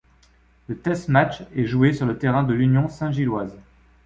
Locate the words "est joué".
1.55-1.93